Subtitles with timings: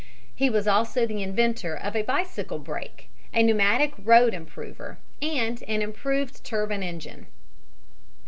[0.33, 5.83] He was also the inventor of a bicycle brake, a pneumatic road improver, and an
[5.83, 7.27] improved turbine engine.